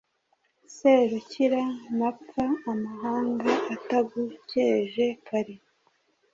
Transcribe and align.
Serukira-mapfa 0.75 2.45
Amahanga 2.71 3.51
atagukeje 3.75 5.05
kare, 5.27 5.55